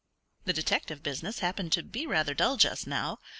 The 0.45 0.53
detective 0.53 1.03
business 1.03 1.41
happened 1.41 1.71
to 1.73 1.83
be 1.83 2.07
rather 2.07 2.33
dull 2.33 2.57
just 2.57 2.87
now. 2.87 3.19